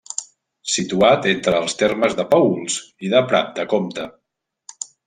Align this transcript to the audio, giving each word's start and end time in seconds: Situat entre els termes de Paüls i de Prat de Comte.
Situat 0.75 1.27
entre 1.33 1.61
els 1.65 1.77
termes 1.83 2.17
de 2.21 2.27
Paüls 2.35 2.81
i 3.09 3.13
de 3.15 3.25
Prat 3.31 3.57
de 3.61 3.71
Comte. 3.77 4.11